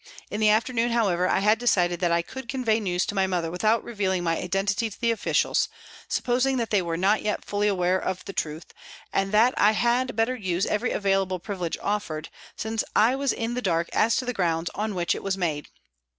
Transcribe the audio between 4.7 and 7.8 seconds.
to the officials, supposing that they were not yet fully